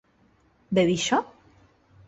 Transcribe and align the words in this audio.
¿bebí 0.75 0.95
yo? 1.05 1.19